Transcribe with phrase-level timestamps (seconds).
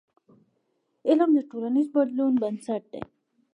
[1.07, 3.01] علم د ټولنیز بدلون بنسټ دی.